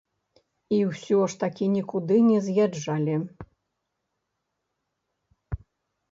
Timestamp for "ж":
1.33-1.35